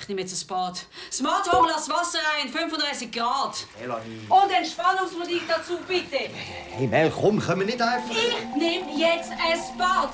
Ich 0.00 0.08
nehme 0.08 0.22
jetzt 0.22 0.42
ein 0.42 0.46
Bad. 0.48 0.86
Smart 1.12 1.52
Home, 1.52 1.68
lass 1.70 1.88
Wasser 1.88 2.18
rein, 2.18 2.48
35 2.48 3.12
Grad. 3.12 3.64
Melanie. 3.78 4.20
Und 4.28 4.50
Entspannungsmusik 4.50 5.42
dazu, 5.46 5.78
bitte. 5.86 6.30
Hey 6.70 6.86
Mel, 6.88 7.12
komm, 7.14 7.38
können 7.38 7.60
wir 7.60 7.66
nicht 7.66 7.82
einfach... 7.82 8.10
Ich 8.10 8.56
nehme 8.56 8.90
jetzt 8.98 9.30
ein 9.30 9.78
Bad. 9.78 10.10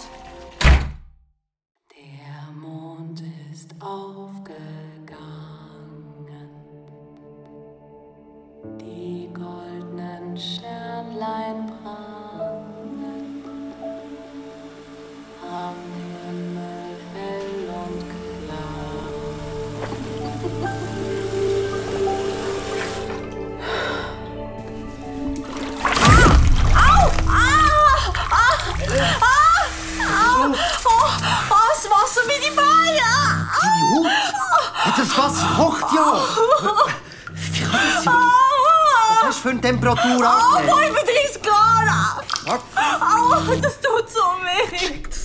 Der 1.92 2.52
Mond 2.52 3.22
ist 3.52 3.70
aufgegangen. 3.80 4.35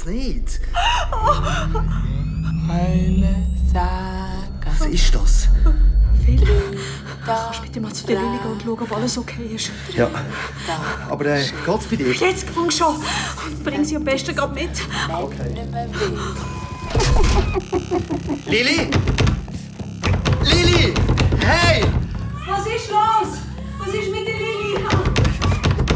Das 0.01 0.13
nicht. 0.13 0.59
Saga. 3.71 4.71
Was 4.79 4.87
ist 4.87 5.15
das? 5.15 5.49
Kannst 7.25 7.59
du 7.59 7.63
bitte 7.63 7.81
mal 7.81 7.93
zu 7.93 8.05
der 8.07 8.19
Lili 8.19 8.37
gehen 8.37 8.51
und 8.51 8.61
schauen, 8.61 8.79
ob 8.79 8.91
alles 8.95 9.17
okay 9.17 9.55
ist? 9.55 9.71
Ja. 9.95 10.09
Aber 11.09 11.25
äh, 11.25 11.43
geht's 11.65 11.85
bei 11.85 11.95
dir? 11.95 12.11
Jetzt 12.13 12.45
komm 12.53 12.71
schon. 12.71 12.95
Und 12.95 13.63
bring 13.63 13.83
sie 13.85 13.95
am 13.95 14.03
besten 14.03 14.35
gerade 14.35 14.53
mit. 14.53 14.71
Lili? 18.45 18.89
Lili! 20.43 20.93
Hey! 21.39 21.83
Was 22.47 22.65
ist 22.65 22.89
los? 22.89 23.39
Was 23.79 23.93
ist 23.93 24.11
mit 24.11 24.27
der 24.27 24.35
Lili? 24.35 24.75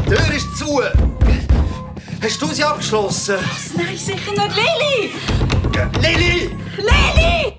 Tür 0.08 0.34
ist 0.34 0.56
zu! 0.56 1.15
Hast 2.22 2.40
du 2.42 2.46
sie 2.46 2.64
abgeschlossen? 2.64 3.36
Nein, 3.76 3.96
sicher 3.96 4.32
nicht 4.32 4.56
Lili! 4.56 5.12
Lili! 6.00 6.56
Lili! 6.76 7.58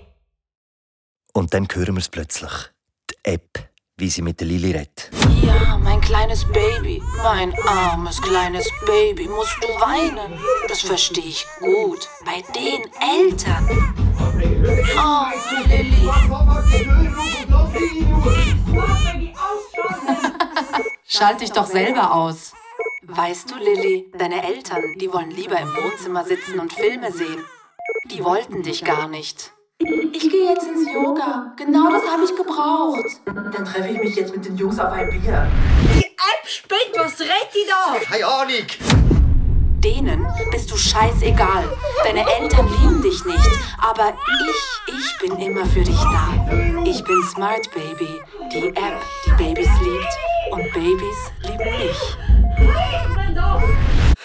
Und 1.34 1.54
dann 1.54 1.68
hören 1.72 1.96
wir 1.96 2.00
es 2.00 2.10
plötzlich. 2.10 2.52
Die 3.10 3.16
App, 3.24 3.70
wie 3.98 4.10
sie 4.10 4.22
mit 4.22 4.40
der 4.40 4.48
Lili 4.48 4.72
redet. 4.72 5.10
Ja, 5.42 5.78
mein 5.78 6.00
kleines 6.02 6.44
Baby, 6.46 7.02
mein 7.24 7.54
armes 7.68 8.22
kleines 8.22 8.68
Baby, 8.86 9.28
musst 9.28 9.58
du 9.62 9.68
weinen. 9.80 10.34
Das 10.68 10.82
verstehe 10.82 11.24
ich 11.24 11.46
gut. 11.60 12.08
Bei 12.26 12.42
den 12.54 12.82
Eltern. 13.00 13.70
Oh, 14.98 15.26
Lilly. 15.68 16.08
Schalt 21.08 21.42
dich 21.42 21.52
doch 21.52 21.66
selber 21.68 22.14
aus. 22.14 22.54
Weißt 23.10 23.50
du, 23.50 23.56
Lilly, 23.56 24.12
deine 24.18 24.44
Eltern, 24.44 24.84
die 24.98 25.12
wollen 25.14 25.32
lieber 25.32 25.58
im 25.58 25.70
Wohnzimmer 25.70 26.26
sitzen 26.26 26.60
und 26.60 26.74
Filme 26.74 27.10
sehen. 27.10 27.42
Die 28.12 28.22
wollten 28.22 28.64
dich 28.64 28.84
gar 28.84 29.08
nicht. 29.08 29.54
Ich 29.80 30.30
gehe 30.30 30.50
jetzt 30.50 30.68
ins 30.68 30.92
Yoga. 30.92 31.54
Genau 31.56 31.90
das 31.90 32.06
habe 32.06 32.26
ich 32.26 32.36
gebraucht. 32.36 33.22
Dann 33.26 33.64
treffe 33.64 33.88
ich 33.94 34.00
mich 34.00 34.16
jetzt 34.18 34.36
mit 34.36 34.44
den 34.44 34.58
Jungs 34.58 34.78
auf 34.78 34.92
ein 34.92 35.10
Bier. 35.10 35.50
Die 35.96 36.06
App 36.06 36.48
spinnt, 36.48 36.96
was 36.96 37.18
redet 37.22 37.54
die 37.54 37.70
da? 37.70 37.98
Keine 37.98 38.26
Ahnung! 38.26 39.07
Denen 39.88 40.28
bist 40.52 40.70
du 40.70 40.76
scheißegal. 40.76 41.64
Deine 42.04 42.26
Eltern 42.30 42.68
lieben 42.68 43.02
dich 43.02 43.24
nicht. 43.24 43.50
Aber 43.78 44.14
ich, 44.50 44.94
ich 44.94 45.18
bin 45.22 45.40
immer 45.40 45.66
für 45.66 45.80
dich 45.80 45.96
da. 45.96 46.28
Ich 46.84 47.02
bin 47.06 47.24
Smart 47.24 47.72
Baby. 47.72 48.20
Die 48.52 48.68
App, 48.68 49.02
die 49.26 49.32
Babys 49.42 49.70
liebt. 49.82 50.18
Und 50.52 50.74
Babys 50.74 51.32
lieben 51.44 51.78
mich. 51.78 52.18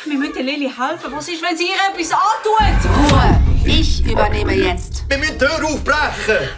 Wir 0.04 0.18
müssen 0.18 0.44
Lili 0.44 0.68
helfen. 0.68 1.12
Was 1.12 1.28
ist, 1.28 1.40
wenn 1.40 1.56
sie 1.56 1.68
ihr 1.68 1.76
etwas 1.76 2.10
antut? 2.10 3.12
Ruhe! 3.12 3.40
Ich 3.64 4.04
übernehme 4.04 4.54
jetzt. 4.54 5.08
Wir 5.08 5.18
müssen 5.18 5.38
die 5.38 5.46
Tür 5.46 5.64
aufbrechen! 5.64 6.48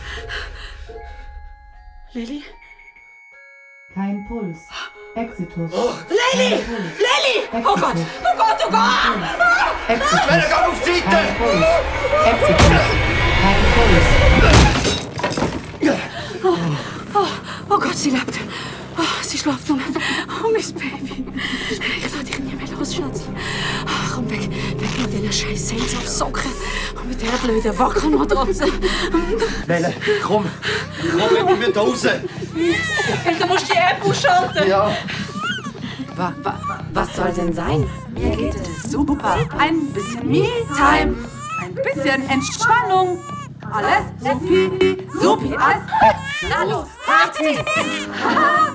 Lili? 2.14 2.42
Kein 3.92 4.26
Puls. 4.26 4.61
Exitus. 5.16 5.71
Oh. 5.73 5.97
Lelly! 6.11 6.50
Lilly! 6.50 7.47
Oh 7.52 7.76
Gott! 7.76 7.97
Oh 7.97 8.37
Gott, 8.37 8.59
oh 8.66 8.71
Gott! 8.71 9.18
Exitus. 9.88 10.21
Ich 10.21 10.30
werde 10.30 10.49
gar 10.49 10.68
auf 10.68 10.78
Seite! 10.85 11.18
Exitus. 12.26 12.85
Keine 13.40 13.66
Oh, 16.47 16.59
oh, 17.14 17.28
oh 17.71 17.78
Gott, 17.78 17.97
sie 17.97 18.11
lebt. 18.11 18.40
Oh, 18.97 19.23
sie 19.23 19.39
schläft 19.39 19.69
nun. 19.69 19.81
Oh, 20.29 20.49
mein 20.53 20.75
Baby. 20.75 21.25
Ich 21.71 22.03
lasse 22.03 22.25
dich 22.25 22.39
nie 22.39 22.55
mehr 22.55 22.69
los, 22.79 22.95
Schatz. 22.95 23.23
Oh, 23.87 24.15
komm 24.15 24.31
weg, 24.31 24.49
weg 24.51 24.99
mit 25.01 25.13
diesen 25.13 25.33
scheiß 25.33 25.69
Seilsocken 25.71 26.51
und 26.97 27.09
mit 27.09 27.21
dieser 27.21 27.39
blöden 27.39 27.79
Wackelmatratze. 27.79 28.67
Männer, 29.67 29.93
komm! 30.23 30.47
Komm, 31.11 31.49
wir 31.49 31.57
müssen 31.57 31.73
raus! 31.77 32.03
Du 32.03 33.47
musst 33.47 33.69
die 33.69 33.77
App 33.77 34.05
ausschalten. 34.05 34.69
Ja! 34.69 34.97
Wa, 36.17 36.33
wa, 36.43 36.61
was 36.93 37.17
soll 37.17 37.33
denn 37.33 37.53
sein? 37.53 37.89
Mir 38.15 38.37
geht 38.37 38.55
es 38.55 38.91
super. 38.93 39.37
Ein 39.59 39.87
bisschen 39.89 40.31
Me-Time. 40.31 41.17
Ein 41.61 41.75
bisschen 41.75 42.29
Entspannung. 42.29 43.19
Alles 43.73 44.05
supi, 44.21 44.97
supi, 45.21 45.57
alles. 45.57 45.83
Na 46.49 46.63
los, 46.65 46.87
Party! 47.05 47.59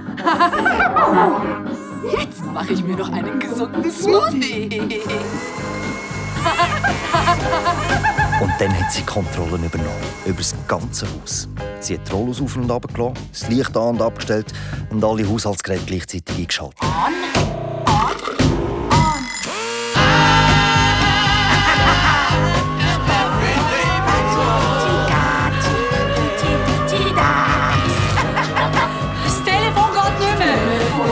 Jetzt 2.18 2.46
mache 2.54 2.74
ich 2.74 2.84
mir 2.84 2.96
noch 2.96 3.12
einen 3.12 3.40
gesunden 3.40 3.92
Smoothie. 3.92 5.02
Und 8.42 8.52
dann 8.58 8.80
hat 8.80 8.92
sie 8.92 9.02
die 9.02 9.06
Kontrolle 9.06 9.58
übernommen. 9.58 9.90
Über 10.26 10.38
das 10.38 10.56
ganze 10.68 11.06
Haus. 11.08 11.48
Sie 11.82 11.98
hat 11.98 12.08
die 12.08 12.12
Rollos 12.12 12.42
auf 12.42 12.56
und 12.56 12.70
runter 12.70 12.88
gelassen, 12.94 13.30
das 13.32 13.50
Licht 13.50 13.76
an 13.76 13.96
und 13.96 14.02
abgestellt 14.02 14.54
und 14.90 15.04
alle 15.04 15.28
Haushaltsgeräte 15.28 15.86
gleichzeitig 15.86 16.38
eingeschaltet. 16.38 16.80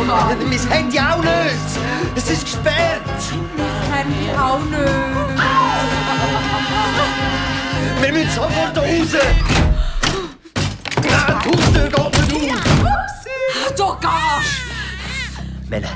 Mein 0.07 0.39
Handy 0.69 0.99
auch 0.99 1.21
nicht! 1.21 1.53
Es 2.15 2.29
ist 2.29 2.45
gesperrt! 2.45 3.01
Handy 3.91 4.31
auch 4.39 4.59
nicht. 4.59 4.79
Wir 8.01 8.13
müssen 8.13 8.31
sofort 8.31 8.77
raus! 8.77 9.13
Nein, 10.95 11.03
die 11.03 11.13
Haustür 11.49 11.89
geht 11.89 12.41
nicht 12.41 12.55
auf! 12.55 13.75
Du 13.75 13.87
gehst! 13.99 15.69
Melle, 15.69 15.89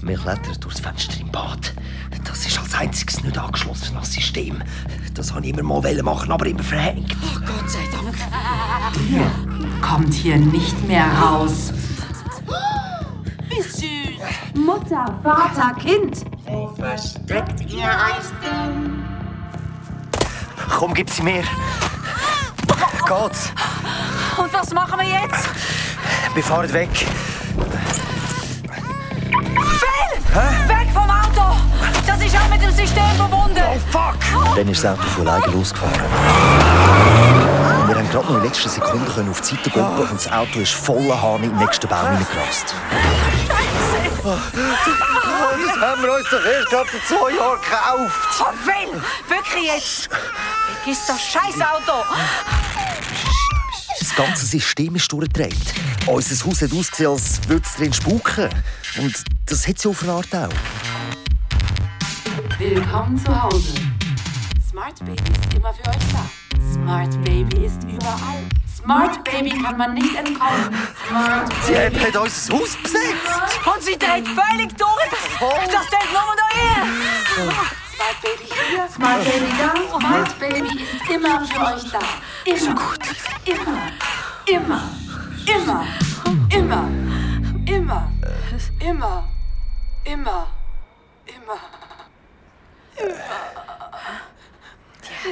wir 0.00 0.16
klettern 0.18 0.56
durchs 0.60 0.80
Fenster 0.80 1.20
im 1.20 1.30
Bad. 1.30 1.74
Das 2.24 2.46
ist 2.46 2.58
als 2.58 2.74
einziges 2.74 3.22
nicht 3.22 3.36
angeschlossen 3.36 3.96
an 3.96 4.00
das 4.00 4.14
System. 4.14 4.62
Das 5.12 5.34
wollte 5.34 5.48
ich 5.48 5.52
immer 5.58 5.62
mal 5.80 6.02
machen, 6.02 6.32
aber 6.32 6.46
immer 6.46 6.62
verhängt. 6.62 7.14
Oh 7.22 7.38
Gott 7.40 7.70
sei 7.70 7.86
Dank. 7.92 8.16
Kommt 9.82 10.14
hier 10.14 10.38
nicht 10.38 10.88
mehr 10.88 11.06
raus. 11.12 11.70
Wie 13.54 13.62
süß. 13.62 13.84
Mutter, 14.54 15.18
Vater, 15.22 15.74
Kind. 15.78 16.24
Komm, 20.76 20.94
gib 20.94 21.08
sie 21.08 21.22
mir. 21.22 21.44
Geht's? 23.06 23.52
Und 24.36 24.52
was 24.52 24.72
machen 24.72 24.98
wir 24.98 25.06
jetzt? 25.06 25.48
Wir 26.34 26.42
fahren 26.42 26.72
weg. 26.72 26.88
Phil! 29.78 30.68
Weg 30.68 30.90
vom 30.92 31.08
Auto! 31.08 31.56
Das 32.06 32.20
ist 32.24 32.36
auch 32.36 32.48
mit 32.48 32.60
dem 32.60 32.72
System 32.72 33.10
verbunden. 33.16 33.62
Oh, 33.62 33.78
fuck! 33.90 34.16
Dann 34.56 34.68
ist 34.68 34.82
das 34.82 34.98
Auto 34.98 35.08
von 35.10 35.28
alleine 35.28 35.52
losgefahren. 35.52 36.02
Wir 37.94 38.00
haben 38.00 38.10
gerade 38.10 38.26
noch 38.26 38.38
in 38.38 38.42
letzter 38.42 38.68
Sekunde 38.68 39.08
können 39.12 39.30
auf 39.30 39.40
die 39.40 39.54
Seite 39.54 39.70
gucken 39.70 39.98
und 39.98 40.14
das 40.14 40.32
Auto 40.32 40.58
ist 40.58 40.72
voller 40.72 41.22
Hahn 41.22 41.44
in 41.44 41.50
den 41.50 41.58
nächsten 41.58 41.86
Baum 41.86 42.08
hineingerast. 42.08 42.74
Das 44.20 45.80
haben 45.80 46.02
wir 46.02 46.12
uns 46.12 46.28
doch 46.28 46.44
erst 46.44 46.70
gerade 46.70 46.88
vor 46.88 47.00
zwei 47.06 47.36
Jahren 47.36 47.60
gekauft. 47.60 48.40
Oh, 48.40 48.52
Phil! 48.64 49.00
Wirklich 49.28 49.66
jetzt! 49.66 50.08
Vergiss 50.82 51.06
das 51.06 51.22
scheiß 51.22 51.60
Auto! 51.60 52.02
Das 54.00 54.14
ganze 54.16 54.44
System 54.44 54.96
ist 54.96 55.12
durchgedreht. 55.12 55.54
Unser 56.06 56.46
Haus 56.46 56.62
hat 56.62 56.72
ausgesehen, 56.72 57.12
als 57.12 57.48
würde 57.48 57.64
es 57.64 57.76
drin 57.76 57.92
spuken. 57.92 58.50
Und 58.98 59.14
das 59.46 59.68
hat 59.68 59.78
sie 59.78 59.88
auf 59.88 60.02
eine 60.02 60.14
Art 60.14 60.34
auch. 60.34 60.48
Willkommen 62.58 63.24
zu 63.24 63.40
Hause. 63.40 63.93
Smart 64.74 64.98
Baby 65.04 65.22
ist 65.22 65.54
immer 65.54 65.72
für 65.72 65.88
euch 65.88 66.04
da. 66.12 66.28
Smart 66.72 67.24
Baby 67.24 67.64
ist 67.64 67.84
überall. 67.84 68.42
Smart 68.76 69.22
Baby 69.22 69.50
kann 69.50 69.76
man 69.76 69.94
nicht 69.94 70.16
entkommen. 70.16 70.76
Smart 71.06 71.52
Die 71.68 71.74
Baby. 71.74 72.00
Hat 72.00 72.16
unser 72.16 72.54
Haus 72.54 72.76
besetzt. 72.82 73.68
Und 73.72 73.82
sie 73.84 73.96
dreht 73.96 74.26
völlig 74.26 74.76
durch! 74.76 75.10
Das 75.70 75.86
denkt 75.90 76.10
nur 76.10 76.34
da 76.36 76.48
hier! 76.50 76.82
Smart 77.94 78.20
Baby 78.20 78.46
hier. 78.68 78.88
Smart 78.92 79.24
Baby 79.24 79.52
da. 79.60 79.70
Smart 79.96 80.38
Baby 80.40 80.82
ist 80.82 81.08
immer 81.08 81.46
für 81.46 81.60
euch 81.60 81.92
da. 81.92 82.00
Immer. 83.44 83.78
Immer. 84.44 84.82
Immer. 85.46 85.86
Immer. 86.50 86.90
Immer. 87.64 88.10
Immer. 88.80 89.28
Immer. 90.04 90.48
Immer. 91.24 91.60
Immer. 92.96 93.63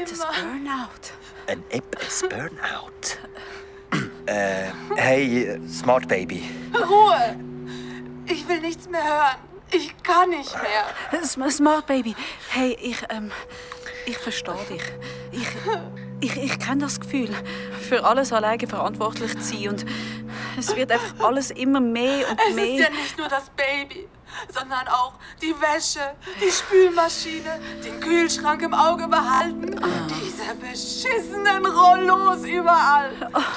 Das 0.01 0.19
Burnout. 0.19 1.13
Ein 1.47 1.63
App 1.71 1.97
ist 2.07 2.29
Burnout. 2.29 3.19
äh, 4.27 4.71
hey, 4.97 5.61
Smart 5.69 6.09
Baby. 6.09 6.49
Ruhe. 6.75 7.37
Ich 8.27 8.47
will 8.49 8.61
nichts 8.61 8.89
mehr 8.89 9.03
hören. 9.05 9.37
Ich 9.71 9.95
kann 10.03 10.31
nicht 10.31 10.55
mehr. 10.55 11.23
Sm- 11.23 11.51
Smart 11.51 11.87
Baby, 11.87 12.15
hey, 12.51 12.77
ich, 12.81 13.03
ähm, 13.11 13.31
ich 14.07 14.17
verstehe 14.19 14.55
dich. 14.71 14.83
Ich, 15.33 15.49
ich, 16.21 16.37
ich 16.43 16.59
kenne 16.59 16.83
das 16.83 17.01
Gefühl, 17.01 17.31
für 17.89 18.05
alles 18.05 18.33
alleine 18.33 18.67
verantwortlich 18.67 19.33
zu 19.39 19.57
sein. 19.57 19.69
Und 19.71 19.87
es 20.59 20.75
wird 20.77 20.93
einfach 20.93 21.21
alles 21.27 21.51
immer 21.51 21.81
mehr 21.81 22.31
und 22.31 22.39
Es 22.41 22.49
ist 22.51 22.55
mehr. 22.55 22.77
ja 22.85 22.91
nicht 22.91 23.17
nur 23.19 23.29
das 23.29 23.51
Baby, 23.51 24.07
sondern 24.49 24.89
auch 24.89 25.15
die 25.41 25.55
Wäsche, 25.61 26.15
die 26.41 26.51
Spülmaschine, 26.51 27.61
den 27.85 28.01
Kühlschrank 28.01 28.63
im 28.63 28.75
Auge 28.75 29.09
behalten, 29.09 29.81
diese 30.21 30.55
beschissenen 30.55 31.67
Rollos 31.67 32.45
überall. 32.45 33.11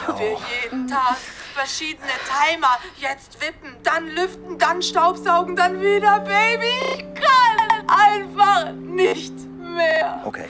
Für 0.05 0.37
jeden 0.63 0.87
Tag 0.87 1.17
verschiedene 1.53 2.11
Timer. 2.27 2.77
Jetzt 2.97 3.41
wippen, 3.41 3.75
dann 3.83 4.07
lüften, 4.07 4.57
dann 4.57 4.81
staubsaugen, 4.81 5.55
dann 5.55 5.79
wieder 5.81 6.19
Baby. 6.19 6.73
Ich 6.97 7.05
kann 7.15 7.87
einfach 7.87 8.71
nicht 8.73 9.33
mehr. 9.59 10.21
Okay. 10.25 10.49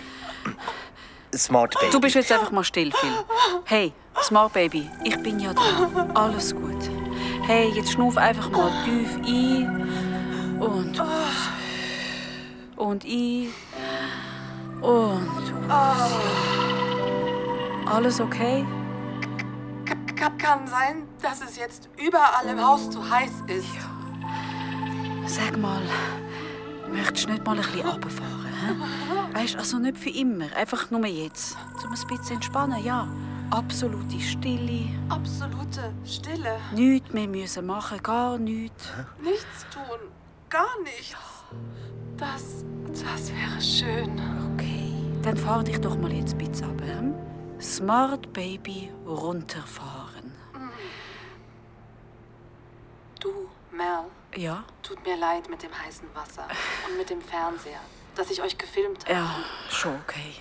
Smart 1.35 1.75
Baby. 1.79 1.91
Du 1.91 1.99
bist 1.99 2.15
jetzt 2.15 2.31
einfach 2.31 2.51
mal 2.51 2.63
still, 2.63 2.91
Phil. 2.91 3.13
Hey, 3.65 3.93
Smart 4.23 4.53
Baby, 4.53 4.89
ich 5.03 5.21
bin 5.21 5.39
ja 5.39 5.53
da. 5.53 5.61
Alles 6.13 6.55
gut. 6.55 6.89
Hey, 7.45 7.69
jetzt 7.69 7.91
schnuff 7.91 8.17
einfach 8.17 8.49
mal 8.49 8.71
tief 8.85 9.15
ein 9.17 10.04
und 10.65 10.99
aus. 10.99 11.49
Und 12.75 13.06
ein 13.06 13.47
und 14.82 15.71
aus. 15.71 16.12
Alles 17.86 18.19
okay? 18.19 18.65
Ka- 20.15 20.30
Kann 20.38 20.65
sein, 20.67 21.04
dass 21.21 21.41
es 21.41 21.56
jetzt 21.58 21.89
überall 21.97 22.45
im 22.47 22.60
Haus 22.63 22.89
zu 22.89 23.08
heiß 23.08 23.32
ist. 23.47 23.67
Sag 25.28 25.58
mal, 25.58 25.82
möchtest 26.91 27.28
du 27.28 27.32
nicht 27.34 27.45
mal 27.45 27.58
ein 27.58 27.62
bisschen 27.65 27.88
runterfahren? 27.88 28.45
Weißt 29.34 29.56
also 29.58 29.78
nicht 29.78 29.97
für 29.97 30.10
immer, 30.10 30.45
einfach 30.56 30.89
nur 30.91 31.06
jetzt. 31.06 31.58
Um 31.84 31.91
ein 31.91 32.08
bisschen 32.08 32.36
entspannen, 32.38 32.84
ja. 32.84 33.08
Absolute 33.51 34.19
Stille. 34.19 34.89
Absolute 35.10 35.93
Stille. 36.06 36.58
Nichts 36.73 37.13
mehr 37.13 37.28
müssen 37.28 37.65
machen, 37.67 38.01
gar 38.01 38.38
nichts. 38.39 38.89
Nichts 39.21 39.65
tun. 39.71 39.99
Gar 40.49 40.81
nichts. 40.84 41.15
Das, 42.17 42.63
das 42.88 43.31
wäre 43.34 43.62
schön. 43.62 44.12
Okay, 44.53 44.93
dann 45.21 45.36
fahr 45.38 45.63
dich 45.63 45.79
doch 45.81 45.97
mal 45.97 46.12
jetzt 46.12 46.34
ein 46.34 46.38
bisschen 46.38 46.69
runter. 46.69 46.86
hm? 46.99 47.15
Smart 47.62 48.31
Baby 48.34 48.91
runterfahren. 49.05 50.34
Du, 53.19 53.49
Mel, 53.71 54.05
Ja? 54.36 54.63
tut 54.84 55.03
mir 55.05 55.17
leid 55.17 55.49
mit 55.49 55.63
dem 55.63 55.71
heißen 55.77 56.08
Wasser 56.13 56.47
und 56.88 56.97
mit 56.97 57.10
dem 57.10 57.21
Fernseher, 57.21 57.79
dass 58.15 58.29
ich 58.29 58.41
euch 58.41 58.58
gefilmt 58.58 59.03
habe. 59.05 59.13
Ja, 59.13 59.36
schon 59.69 59.95
okay. 60.03 60.36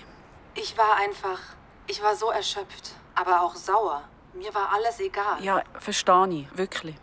Ich 0.53 0.77
war 0.77 0.97
einfach, 0.97 1.39
ich 1.87 2.01
war 2.03 2.15
so 2.15 2.29
erschöpft, 2.29 2.91
aber 3.15 3.41
auch 3.41 3.55
sauer. 3.55 4.03
Mir 4.33 4.53
war 4.53 4.71
alles 4.73 4.99
egal. 4.99 5.41
Ja, 5.43 5.63
verstehe 5.79 6.27
ich, 6.29 6.57
wirklich. 6.57 6.95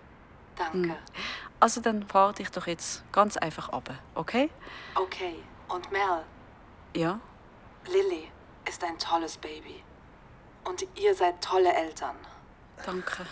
Danke. 0.57 0.97
Also 1.63 1.81
dann 1.81 2.03
fahr 2.09 2.33
dich 2.33 2.51
doch 2.51 2.67
jetzt 2.67 3.05
ganz 3.13 3.37
einfach 3.37 3.73
runter, 3.73 3.95
okay? 4.17 4.51
Okay. 4.97 5.37
Und 5.69 5.93
Mel, 5.93 6.25
Ja? 6.93 7.21
Lilly 7.87 8.33
ist 8.69 8.83
ein 8.83 8.99
tolles 8.99 9.37
Baby. 9.39 9.85
Und 10.65 10.85
ihr 10.97 11.15
seid 11.15 11.41
tolle 11.41 11.73
Eltern. 11.73 12.17
Danke. 12.85 13.25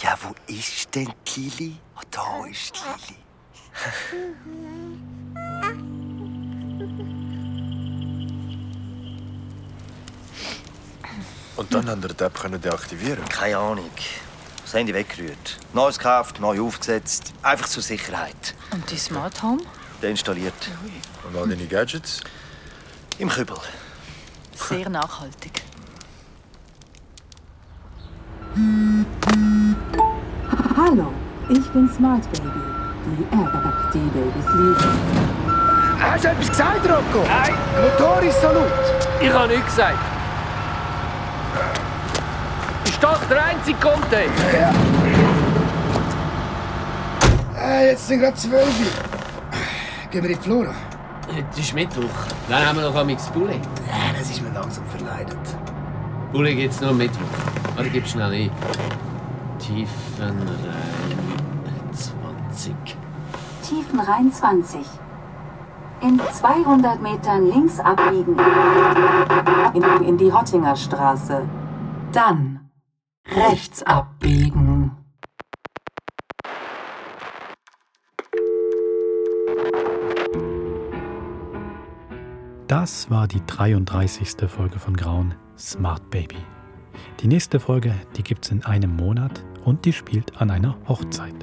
Ja, 0.00 0.16
wo 0.22 0.34
ist 0.46 0.94
denn 0.94 1.12
Lili? 1.36 1.76
Ah, 1.94 2.00
da 2.10 2.46
ist 2.46 2.74
die 2.74 3.16
Und 11.62 11.72
dann 11.72 11.88
haben 11.88 12.02
wir 12.02 12.08
die 12.08 12.24
App 12.24 12.34
können 12.34 12.60
deaktivieren. 12.60 13.24
Keine 13.28 13.56
Ahnung. 13.56 13.90
Das 14.62 14.74
Handy 14.74 14.92
weggerührt. 14.92 15.58
Neues 15.72 15.96
gekauft, 15.96 16.40
neu 16.40 16.60
aufgesetzt. 16.60 17.32
Einfach 17.40 17.68
zur 17.68 17.84
Sicherheit. 17.84 18.56
Und 18.72 18.90
die 18.90 18.98
Smart 18.98 19.40
Home? 19.44 19.62
Deinstalliert. 20.00 20.54
Und 21.24 21.38
all 21.38 21.48
deine 21.48 21.64
Gadgets? 21.66 22.20
Im 23.18 23.28
Kübel. 23.28 23.56
Sehr 24.56 24.88
nachhaltig. 24.88 25.62
Hallo, 30.76 31.12
ich 31.48 31.64
bin 31.70 31.88
Smart 31.96 32.28
Baby. 32.32 32.48
Die 33.06 33.22
App, 33.36 33.92
die 33.94 33.98
Babys 33.98 34.46
lieben. 34.52 36.00
Hast 36.00 36.24
du 36.24 36.28
etwas 36.28 36.48
gesagt, 36.48 36.84
Rocco? 36.86 37.24
Nein. 37.28 37.54
Motor 37.80 38.20
ist 38.22 38.40
so 38.40 38.48
laut. 38.48 38.72
Ich 39.20 39.30
habe 39.30 39.46
nichts 39.46 39.66
gesagt. 39.66 40.11
Doch 43.12 43.24
der 43.24 43.44
einzige 43.44 43.78
Container. 43.78 44.32
Äh, 47.60 47.90
jetzt 47.90 48.08
sind 48.08 48.20
gerade 48.20 48.36
zwölf. 48.38 48.74
Gehen 50.10 50.22
wir 50.22 50.30
in 50.30 50.36
die 50.38 50.42
Flora? 50.42 50.74
Heute 51.28 51.60
ist 51.60 51.74
Mittwoch. 51.74 52.08
Dann 52.48 52.66
haben 52.66 52.78
wir 52.78 52.88
noch 52.88 52.94
amigs 52.96 53.26
Bulli. 53.28 53.60
Ja, 53.86 54.18
das 54.18 54.30
ist 54.30 54.40
mir 54.40 54.48
langsam 54.54 54.86
verleidet. 54.86 55.36
Bulli 56.32 56.54
gibt's 56.54 56.80
nur 56.80 56.88
am 56.88 56.96
Mittwoch. 56.96 57.20
Oder 57.78 57.90
gib 57.90 58.08
schnell 58.08 58.32
ein. 58.32 58.50
Tiefenrhein 59.58 60.46
20. 61.92 62.74
Tiefenrhein 63.62 64.32
20. 64.32 64.80
In 66.00 66.18
200 66.18 67.02
Metern 67.02 67.46
links 67.46 67.78
abbiegen. 67.78 68.36
In, 69.74 70.08
in 70.08 70.16
die 70.16 70.32
Hottinger 70.32 70.76
Straße. 70.76 71.42
Dann 72.12 72.51
rechts 73.36 73.82
abbiegen. 73.82 74.92
Das 82.68 83.10
war 83.10 83.28
die 83.28 83.44
33. 83.46 84.48
Folge 84.48 84.78
von 84.78 84.96
Grauen 84.96 85.34
Smart 85.58 86.10
Baby. 86.10 86.36
Die 87.20 87.28
nächste 87.28 87.60
Folge, 87.60 87.94
die 88.16 88.22
gibt's 88.22 88.50
in 88.50 88.64
einem 88.64 88.96
Monat 88.96 89.44
und 89.64 89.84
die 89.84 89.92
spielt 89.92 90.40
an 90.40 90.50
einer 90.50 90.76
Hochzeit. 90.88 91.34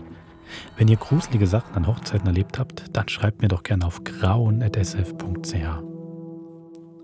Wenn 0.75 0.88
ihr 0.88 0.97
gruselige 0.97 1.47
Sachen 1.47 1.75
an 1.75 1.88
Hochzeiten 1.88 2.28
erlebt 2.28 2.58
habt, 2.58 2.86
dann 2.95 3.08
schreibt 3.08 3.41
mir 3.41 3.47
doch 3.47 3.63
gerne 3.63 3.86
auf 3.86 4.04
grauen.sf.ch. 4.04 5.54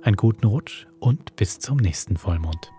Einen 0.02 0.16
guten 0.16 0.48
Rutsch 0.48 0.88
und 1.00 1.36
bis 1.36 1.60
zum 1.60 1.78
nächsten 1.78 2.18
Vollmond. 2.18 2.75